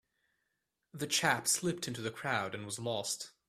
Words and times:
The 0.95 1.05
chap 1.05 1.47
slipped 1.47 1.87
into 1.87 2.01
the 2.01 2.09
crowd 2.09 2.55
and 2.55 2.65
was 2.65 2.79
lost. 2.79 3.33